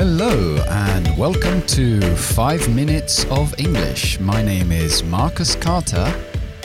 Hello, 0.00 0.56
and 0.70 1.14
welcome 1.18 1.60
to 1.66 2.00
5 2.16 2.74
Minutes 2.74 3.26
of 3.26 3.54
English. 3.58 4.18
My 4.18 4.42
name 4.42 4.72
is 4.72 5.04
Marcus 5.04 5.54
Carter, 5.54 6.10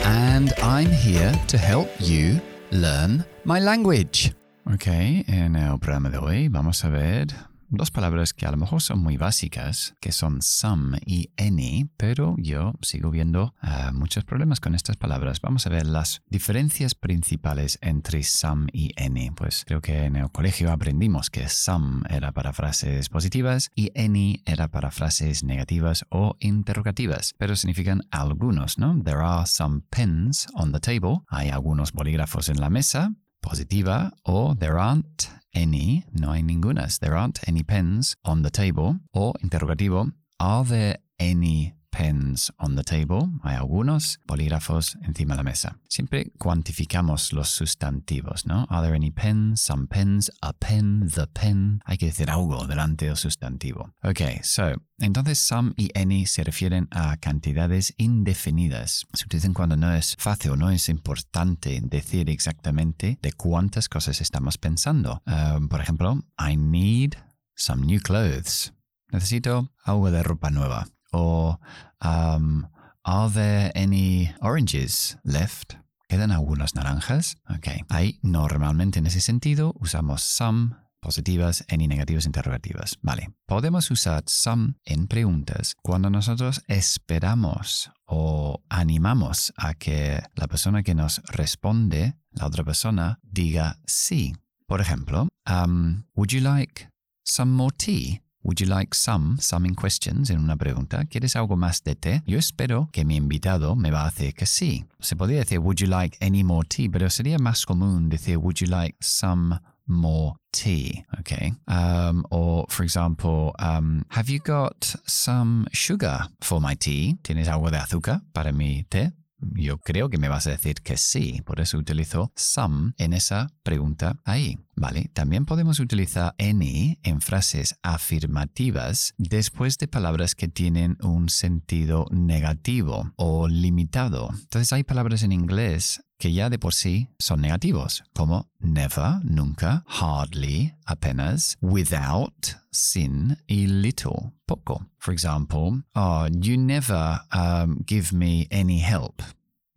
and 0.00 0.54
I'm 0.62 0.86
here 0.86 1.34
to 1.48 1.58
help 1.58 1.90
you 1.98 2.40
learn 2.70 3.26
my 3.44 3.60
language. 3.60 4.32
Ok, 4.72 4.86
en 4.86 5.54
el 5.54 5.78
programa 5.78 6.08
de 6.08 6.16
hoy 6.16 6.48
vamos 6.48 6.82
a 6.82 6.88
ver 6.88 7.26
dos 7.68 7.90
palabras 7.90 8.32
que 8.32 8.46
a 8.46 8.50
lo 8.50 8.56
mejor 8.56 8.82
son 8.82 9.00
muy 9.00 9.16
básicas, 9.16 9.94
que 10.00 10.12
son 10.12 10.42
some 10.42 10.98
y 11.04 11.30
any, 11.36 11.88
pero 11.96 12.34
yo 12.38 12.74
sigo 12.82 13.10
viendo 13.10 13.54
uh, 13.62 13.92
muchos 13.92 14.24
problemas 14.24 14.60
con 14.60 14.74
estas 14.74 14.96
palabras. 14.96 15.40
Vamos 15.40 15.66
a 15.66 15.70
ver 15.70 15.86
las 15.86 16.22
diferencias 16.28 16.94
principales 16.94 17.78
entre 17.82 18.22
some 18.22 18.66
y 18.72 18.92
any. 18.96 19.30
Pues 19.30 19.64
creo 19.66 19.80
que 19.80 20.04
en 20.04 20.16
el 20.16 20.30
colegio 20.30 20.70
aprendimos 20.72 21.30
que 21.30 21.48
some 21.48 22.02
era 22.08 22.32
para 22.32 22.52
frases 22.52 23.08
positivas 23.08 23.70
y 23.74 23.90
any 23.98 24.42
era 24.46 24.68
para 24.68 24.90
frases 24.90 25.44
negativas 25.44 26.04
o 26.10 26.36
interrogativas, 26.40 27.34
pero 27.38 27.56
significan 27.56 28.02
algunos, 28.10 28.78
¿no? 28.78 29.00
There 29.02 29.20
are 29.22 29.46
some 29.46 29.82
pens 29.90 30.46
on 30.54 30.72
the 30.72 30.80
table. 30.80 31.20
Hay 31.28 31.50
algunos 31.50 31.92
bolígrafos 31.92 32.48
en 32.48 32.60
la 32.60 32.70
mesa 32.70 33.12
positiva 33.46 34.10
or 34.24 34.54
there 34.56 34.78
aren't 34.78 35.30
any, 35.54 36.04
no 36.12 36.32
hay 36.32 36.42
ningunas. 36.42 36.98
There 36.98 37.16
aren't 37.16 37.38
any 37.48 37.62
pens 37.62 38.16
on 38.24 38.42
the 38.42 38.50
table. 38.50 38.98
or 39.14 39.32
interrogativo, 39.44 40.12
are 40.40 40.64
there 40.64 40.96
any 41.18 41.74
pens 41.96 42.52
on 42.58 42.76
the 42.76 42.84
table. 42.84 43.30
Hay 43.42 43.56
algunos 43.56 44.20
bolígrafos 44.26 44.98
encima 45.02 45.34
de 45.34 45.38
la 45.38 45.42
mesa. 45.42 45.78
Siempre 45.88 46.30
cuantificamos 46.38 47.32
los 47.32 47.48
sustantivos, 47.48 48.44
¿no? 48.44 48.66
Are 48.68 48.82
there 48.82 48.94
any 48.94 49.10
pens? 49.10 49.62
Some 49.62 49.86
pens? 49.86 50.30
A 50.42 50.52
pen? 50.52 51.08
The 51.14 51.26
pen? 51.26 51.80
Hay 51.86 51.96
que 51.96 52.06
decir 52.06 52.30
algo 52.30 52.66
delante 52.66 53.06
del 53.06 53.16
sustantivo. 53.16 53.94
Ok, 54.02 54.42
so, 54.42 54.82
entonces 54.98 55.38
some 55.38 55.72
y 55.76 55.90
any 55.94 56.26
se 56.26 56.44
refieren 56.44 56.88
a 56.90 57.16
cantidades 57.16 57.94
indefinidas. 57.96 59.06
Se 59.14 59.24
utilizan 59.24 59.54
cuando 59.54 59.76
no 59.76 59.94
es 59.94 60.16
fácil 60.18 60.52
o 60.52 60.56
no 60.56 60.70
es 60.70 60.90
importante 60.90 61.80
decir 61.82 62.28
exactamente 62.28 63.18
de 63.22 63.32
cuántas 63.32 63.88
cosas 63.88 64.20
estamos 64.20 64.58
pensando. 64.58 65.22
Um, 65.26 65.68
por 65.68 65.80
ejemplo, 65.80 66.22
I 66.38 66.56
need 66.56 67.14
some 67.54 67.86
new 67.86 68.00
clothes. 68.00 68.74
Necesito 69.10 69.72
algo 69.84 70.10
de 70.10 70.22
ropa 70.22 70.50
nueva. 70.50 70.88
O 71.12 71.58
um, 72.02 72.66
Are 73.08 73.30
there 73.32 73.70
any 73.76 74.34
oranges 74.40 75.16
left? 75.22 75.74
¿Quedan 76.08 76.32
algunas 76.32 76.74
naranjas? 76.74 77.36
Ok. 77.48 77.68
Ahí 77.88 78.18
normalmente 78.22 78.98
en 78.98 79.06
ese 79.06 79.20
sentido 79.20 79.74
usamos 79.78 80.22
some 80.22 80.74
positivas, 81.00 81.64
any 81.68 81.86
negativas 81.86 82.26
interrogativas. 82.26 82.98
Vale. 83.02 83.30
Podemos 83.46 83.92
usar 83.92 84.24
some 84.26 84.74
en 84.84 85.06
preguntas 85.06 85.76
cuando 85.82 86.10
nosotros 86.10 86.64
esperamos 86.66 87.92
o 88.06 88.64
animamos 88.68 89.52
a 89.56 89.74
que 89.74 90.20
la 90.34 90.48
persona 90.48 90.82
que 90.82 90.96
nos 90.96 91.22
responde, 91.26 92.16
la 92.32 92.46
otra 92.46 92.64
persona, 92.64 93.20
diga 93.22 93.78
sí. 93.86 94.34
Por 94.66 94.80
ejemplo, 94.80 95.28
um, 95.48 96.06
would 96.16 96.30
you 96.30 96.40
like 96.40 96.88
some 97.22 97.52
more 97.52 97.72
tea? 97.76 98.20
Would 98.46 98.60
you 98.60 98.66
like 98.66 98.94
some, 98.94 99.38
some 99.40 99.66
in 99.66 99.74
questions, 99.74 100.30
en 100.30 100.38
una 100.38 100.54
pregunta? 100.54 101.04
¿Quieres 101.06 101.34
algo 101.34 101.56
más 101.56 101.82
de 101.82 101.96
té? 101.96 102.22
Yo 102.26 102.38
espero 102.38 102.88
que 102.92 103.04
mi 103.04 103.16
invitado 103.16 103.74
me 103.74 103.90
va 103.90 104.02
a 104.02 104.10
decir 104.10 104.34
que 104.34 104.46
sí. 104.46 104.84
Se 105.00 105.16
podría 105.16 105.40
decir, 105.40 105.58
would 105.58 105.78
you 105.80 105.88
like 105.88 106.16
any 106.20 106.44
more 106.44 106.64
tea? 106.64 106.88
Pero 106.88 107.10
sería 107.10 107.38
más 107.38 107.66
común 107.66 108.08
decir, 108.08 108.38
would 108.38 108.54
you 108.60 108.68
like 108.68 108.96
some 109.00 109.58
more 109.88 110.34
tea? 110.52 111.04
Okay. 111.18 111.54
Um, 111.66 112.24
or, 112.30 112.66
for 112.68 112.84
example, 112.84 113.52
um, 113.58 114.04
have 114.10 114.30
you 114.30 114.38
got 114.38 114.94
some 115.06 115.66
sugar 115.72 116.28
for 116.40 116.60
my 116.60 116.76
tea? 116.76 117.18
¿Tienes 117.22 117.48
algo 117.48 117.68
de 117.72 117.78
azúcar 117.78 118.22
para 118.32 118.52
mi 118.52 118.84
té? 118.84 119.12
Yo 119.38 119.78
creo 119.78 120.08
que 120.08 120.18
me 120.18 120.28
vas 120.28 120.46
a 120.46 120.50
decir 120.50 120.76
que 120.82 120.96
sí, 120.96 121.42
por 121.44 121.60
eso 121.60 121.78
utilizo 121.78 122.32
some 122.34 122.92
en 122.96 123.12
esa 123.12 123.48
pregunta 123.62 124.18
ahí. 124.24 124.58
Vale, 124.74 125.10
también 125.12 125.46
podemos 125.46 125.80
utilizar 125.80 126.34
any 126.38 126.98
en 127.02 127.20
frases 127.20 127.78
afirmativas 127.82 129.14
después 129.16 129.78
de 129.78 129.88
palabras 129.88 130.34
que 130.34 130.48
tienen 130.48 130.98
un 131.02 131.28
sentido 131.28 132.06
negativo 132.10 133.12
o 133.16 133.48
limitado. 133.48 134.30
Entonces 134.32 134.72
hay 134.72 134.84
palabras 134.84 135.22
en 135.22 135.32
inglés 135.32 136.02
que 136.18 136.32
ya 136.32 136.48
de 136.48 136.58
por 136.58 136.72
sí 136.72 137.08
son 137.18 137.40
negativos, 137.40 138.02
como 138.14 138.48
never, 138.60 139.20
nunca, 139.24 139.84
hardly, 139.86 140.74
apenas, 140.86 141.56
without, 141.60 142.56
sin 142.70 143.36
y 143.46 143.66
little, 143.66 144.32
poco. 144.46 144.86
For 144.98 145.12
example, 145.12 145.82
oh, 145.94 146.28
you 146.32 146.56
never 146.56 147.20
um, 147.32 147.82
give 147.86 148.12
me 148.12 148.46
any 148.50 148.78
help. 148.78 149.22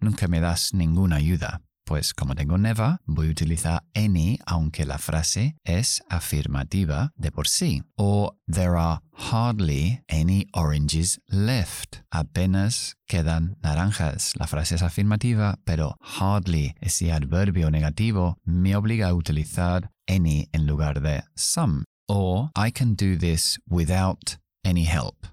Nunca 0.01 0.27
me 0.27 0.39
das 0.39 0.73
ninguna 0.73 1.17
ayuda. 1.17 1.61
Pues 1.89 2.13
como 2.13 2.35
tengo 2.35 2.59
never, 2.59 2.99
voy 3.07 3.29
a 3.29 3.31
utilizar 3.31 3.81
any 3.95 4.37
aunque 4.45 4.85
la 4.85 4.99
frase 4.99 5.55
es 5.63 6.03
afirmativa 6.07 7.11
de 7.15 7.31
por 7.31 7.47
sí. 7.47 7.81
O 7.97 8.35
there 8.45 8.77
are 8.77 8.99
hardly 9.11 10.03
any 10.07 10.45
oranges 10.53 11.19
left. 11.29 12.03
Apenas 12.11 12.95
quedan 13.07 13.57
naranjas. 13.63 14.35
La 14.37 14.45
frase 14.45 14.75
es 14.75 14.83
afirmativa, 14.83 15.57
pero 15.65 15.95
hardly, 15.99 16.75
ese 16.79 17.11
adverbio 17.11 17.71
negativo, 17.71 18.37
me 18.43 18.75
obliga 18.75 19.07
a 19.07 19.15
utilizar 19.15 19.89
any 20.07 20.47
en 20.53 20.67
lugar 20.67 21.01
de 21.01 21.23
some. 21.33 21.85
O 22.07 22.51
I 22.55 22.71
can 22.71 22.93
do 22.93 23.17
this 23.17 23.57
without 23.67 24.37
any 24.63 24.85
help. 24.85 25.25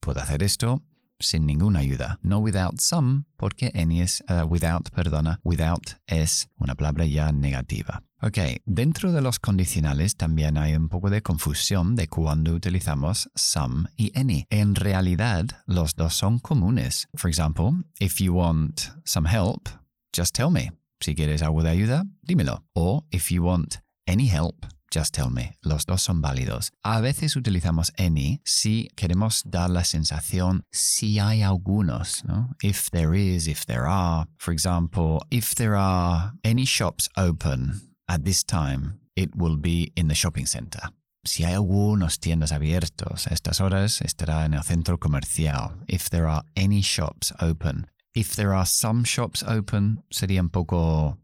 Puedo 0.00 0.22
hacer 0.22 0.42
esto 0.42 0.80
sin 1.18 1.46
ninguna 1.46 1.80
ayuda. 1.80 2.18
No 2.22 2.38
without 2.38 2.80
some, 2.80 3.24
porque 3.36 3.70
any 3.74 4.00
es, 4.00 4.22
uh, 4.28 4.46
without, 4.46 4.90
perdona, 4.90 5.40
without 5.44 5.96
es 6.06 6.48
una 6.58 6.74
palabra 6.74 7.06
ya 7.06 7.32
negativa. 7.32 8.02
Ok, 8.22 8.38
dentro 8.64 9.12
de 9.12 9.20
los 9.20 9.38
condicionales 9.38 10.16
también 10.16 10.56
hay 10.56 10.74
un 10.74 10.88
poco 10.88 11.10
de 11.10 11.20
confusión 11.20 11.94
de 11.94 12.08
cuando 12.08 12.54
utilizamos 12.54 13.30
some 13.34 13.88
y 13.96 14.12
any. 14.18 14.46
En 14.48 14.74
realidad, 14.74 15.44
los 15.66 15.94
dos 15.94 16.14
son 16.14 16.38
comunes. 16.38 17.06
For 17.14 17.28
example, 17.28 17.84
if 18.00 18.20
you 18.20 18.32
want 18.32 18.80
some 19.04 19.28
help, 19.28 19.68
just 20.16 20.34
tell 20.34 20.50
me. 20.50 20.72
Si 21.00 21.14
quieres 21.14 21.42
algo 21.42 21.62
de 21.62 21.70
ayuda, 21.70 22.04
dímelo. 22.22 22.64
Or 22.72 23.04
if 23.10 23.30
you 23.30 23.44
want 23.44 23.76
any 24.06 24.26
help, 24.26 24.64
Just 24.94 25.12
tell 25.12 25.28
me. 25.28 25.56
Los 25.64 25.86
dos 25.86 26.02
son 26.02 26.20
válidos. 26.20 26.70
A 26.84 27.00
veces 27.00 27.34
utilizamos 27.34 27.90
any 27.98 28.40
si 28.44 28.88
queremos 28.94 29.42
dar 29.44 29.68
la 29.68 29.82
sensación 29.82 30.62
si 30.70 31.18
hay 31.18 31.42
algunos, 31.42 32.24
¿no? 32.24 32.50
If 32.62 32.90
there 32.90 33.12
is, 33.14 33.48
if 33.48 33.66
there 33.66 33.86
are. 33.88 34.26
For 34.36 34.52
example, 34.52 35.20
if 35.30 35.56
there 35.56 35.74
are 35.74 36.34
any 36.44 36.64
shops 36.64 37.08
open 37.16 37.80
at 38.06 38.22
this 38.24 38.44
time, 38.44 39.00
it 39.16 39.34
will 39.34 39.56
be 39.56 39.92
in 39.96 40.06
the 40.06 40.14
shopping 40.14 40.46
center. 40.46 40.90
Si 41.24 41.42
hay 41.42 41.54
algunos 41.54 42.20
tiendas 42.20 42.52
abiertos 42.52 43.26
a 43.26 43.34
estas 43.34 43.60
horas, 43.60 44.00
estará 44.00 44.44
en 44.44 44.54
el 44.54 44.62
centro 44.62 44.98
comercial. 44.98 45.72
If 45.88 46.08
there 46.10 46.28
are 46.28 46.44
any 46.54 46.82
shops 46.82 47.32
open. 47.40 47.88
If 48.14 48.36
there 48.36 48.52
are 48.52 48.66
some 48.66 49.04
shops 49.04 49.42
open, 49.42 50.04
sería 50.08 50.40
un 50.40 50.50
poco 50.50 51.18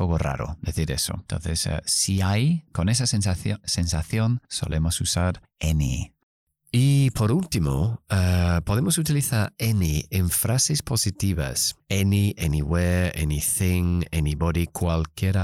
poco 0.00 0.16
raro 0.16 0.56
decir 0.62 0.90
eso. 0.90 1.12
Entonces, 1.14 1.66
uh, 1.66 1.80
si 1.84 2.22
hay, 2.22 2.64
con 2.72 2.88
esa 2.88 3.06
sensación, 3.06 3.60
sensación 3.64 4.40
solemos 4.48 4.98
usar 5.02 5.42
any. 5.60 6.14
Y 6.72 7.10
por 7.10 7.32
último, 7.32 8.00
uh, 8.10 8.62
podemos 8.64 8.96
utilizar 8.96 9.52
any 9.58 10.06
en 10.10 10.30
frases 10.30 10.82
positivas. 10.82 11.76
Any, 11.90 12.34
anywhere, 12.38 13.12
anything, 13.20 14.04
anybody, 14.12 14.68
cualquier 14.68 15.36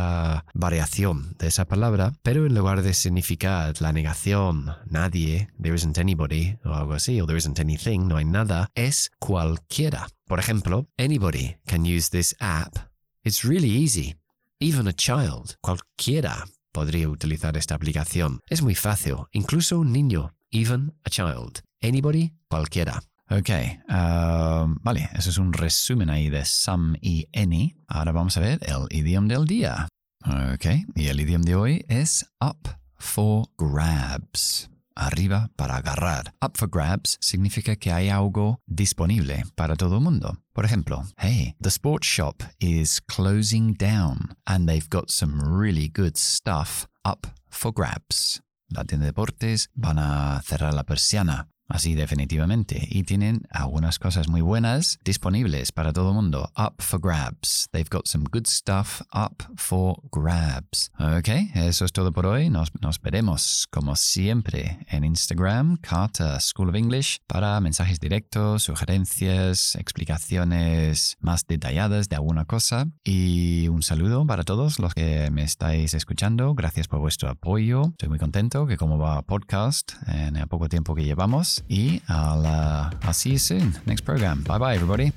variación 0.55 1.35
de 1.39 1.49
esa 1.49 1.65
palabra, 1.67 2.13
pero 2.23 2.47
en 2.47 2.55
lugar 2.55 2.83
de 2.83 2.95
significar 2.95 3.75
la 3.81 3.93
negación, 3.93 4.71
nadie, 4.89 5.49
there 5.61 5.75
isn't 5.75 5.99
anybody, 5.99 6.57
o 6.65 6.73
algo 6.73 6.95
así, 6.95 7.21
o 7.21 7.27
there 7.27 7.39
isn't 7.39 7.59
anything, 7.59 8.07
no 8.07 8.17
hay 8.17 8.25
nada, 8.25 8.71
es 8.75 9.11
cualquiera. 9.19 10.07
Por 10.29 10.39
ejemplo, 10.39 10.87
anybody 10.97 11.57
can 11.67 11.85
use 11.85 12.09
this 12.09 12.37
app. 12.39 12.79
It's 13.25 13.43
really 13.43 13.71
easy. 13.71 14.15
Even 14.59 14.89
a 14.89 14.93
child, 14.95 15.57
cualquiera 15.61 16.47
podría 16.73 17.11
utilizar 17.11 17.59
esta 17.59 17.75
aplicación. 17.75 18.41
Es 18.49 18.63
muy 18.63 18.75
fácil, 18.75 19.17
incluso 19.33 19.79
un 19.79 19.93
niño. 19.93 20.33
Even 20.51 20.95
a 21.05 21.11
child. 21.11 21.61
Anybody, 21.83 22.33
cualquiera. 22.49 23.03
Ok, 23.29 23.51
um, 23.91 24.77
vale, 24.83 25.11
eso 25.13 25.29
es 25.29 25.37
un 25.37 25.53
resumen 25.53 26.09
ahí 26.09 26.31
de 26.31 26.47
some 26.47 26.99
y 27.03 27.27
any. 27.35 27.77
Ahora 27.87 28.13
vamos 28.13 28.39
a 28.39 28.41
ver 28.41 28.61
el 28.63 28.87
idioma 28.97 29.29
del 29.29 29.45
día. 29.45 29.89
Ok, 30.25 30.65
y 30.95 31.09
el 31.09 31.21
idioma 31.21 31.45
de 31.45 31.55
hoy 31.55 31.85
es 31.89 32.25
up 32.41 32.79
for 32.97 33.49
grabs 33.59 34.71
arriba 34.97 35.51
para 35.57 35.77
agarrar. 35.77 36.35
Up 36.43 36.57
for 36.57 36.69
grabs 36.69 37.17
significa 37.21 37.77
que 37.77 37.93
hay 37.93 38.09
algo 38.09 38.61
disponible 38.67 39.45
para 39.55 39.77
todo 39.77 39.97
el 39.97 40.03
mundo. 40.03 40.39
Por 40.53 40.65
ejemplo, 40.65 41.05
hey, 41.19 41.55
the 41.61 41.71
sports 41.71 42.09
shop 42.09 42.43
is 42.59 43.01
closing 43.01 43.75
down 43.75 44.37
and 44.47 44.69
they've 44.69 44.89
got 44.91 45.11
some 45.11 45.41
really 45.41 45.89
good 45.89 46.17
stuff 46.17 46.87
up 47.05 47.27
for 47.49 47.73
grabs. 47.73 48.41
la 48.69 48.85
tienda 48.85 49.05
de 49.05 49.11
deportes, 49.13 49.71
van 49.75 49.99
a 49.99 50.43
cerrar 50.45 50.75
la 50.75 50.85
persiana. 50.85 51.49
Así 51.69 51.95
definitivamente. 51.95 52.87
Y 52.91 53.03
tienen 53.03 53.43
algunas 53.51 53.99
cosas 53.99 54.29
muy 54.29 54.41
buenas 54.41 54.99
disponibles 55.05 55.73
para 55.73 55.93
todo 55.93 56.11
el 56.11 56.15
mundo. 56.15 56.51
Up 56.57 56.75
for 56.79 57.01
grabs. 57.01 57.69
They've 57.73 57.91
got 57.91 58.07
some 58.07 58.25
good 58.31 58.47
stuff 58.47 59.03
up 59.13 59.43
for 59.57 59.97
grabs. 60.13 60.91
Ok, 60.99 61.29
eso 61.55 61.85
es 61.85 61.93
todo 61.93 62.13
por 62.13 62.27
hoy. 62.27 62.51
Nos, 62.51 62.71
nos 62.81 63.01
veremos 63.01 63.67
como 63.71 63.97
siempre 63.97 64.87
en 64.89 65.05
Instagram, 65.05 65.79
Carter 65.79 66.41
School 66.41 66.69
of 66.69 66.77
English, 66.77 67.19
para 67.27 67.61
mensajes 67.61 67.99
directos, 67.99 68.63
sugerencias, 68.63 69.75
explicaciones 69.75 71.17
más 71.21 71.47
detalladas 71.47 72.09
de 72.09 72.17
alguna 72.17 72.45
cosa. 72.45 72.87
Y 73.05 73.69
un 73.69 73.83
saludo 73.83 74.27
para 74.27 74.45
todos 74.45 74.79
los 74.79 74.95
que 74.95 75.31
me 75.31 75.43
estáis 75.43 75.95
escuchando. 75.95 76.55
Gracias 76.55 76.87
por 76.87 77.01
vuestro 77.01 77.29
apoyo. 77.29 77.89
Estoy 77.91 78.09
muy 78.09 78.19
contento 78.19 78.67
que 78.67 78.77
como 78.77 78.99
va 78.99 79.23
podcast 79.23 79.93
en 80.07 80.37
el 80.37 80.47
poco 80.47 80.69
tiempo 80.69 80.95
que 80.95 81.05
llevamos. 81.05 81.56
Y 81.69 82.01
I'll, 82.09 82.47
uh, 82.47 82.91
I'll 83.03 83.13
see 83.13 83.31
you 83.31 83.39
soon. 83.39 83.75
Next 83.87 84.03
program. 84.03 84.43
Bye 84.43 84.59
bye, 84.59 84.75
everybody. 84.75 85.13